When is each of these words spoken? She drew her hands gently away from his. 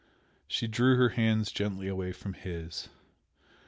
She 0.47 0.65
drew 0.65 0.95
her 0.95 1.09
hands 1.09 1.51
gently 1.51 1.87
away 1.87 2.11
from 2.11 2.33
his. 2.33 2.89